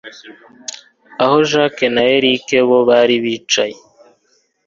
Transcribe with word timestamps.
aho 1.23 1.37
jack 1.49 1.75
na 1.93 2.03
erick 2.15 2.47
bo 2.69 2.79
bari 2.89 3.15
bicaye 3.23 3.77